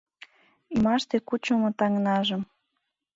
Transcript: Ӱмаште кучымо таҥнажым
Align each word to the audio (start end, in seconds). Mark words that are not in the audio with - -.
Ӱмаште 0.73 1.17
кучымо 1.27 1.69
таҥнажым 1.79 2.41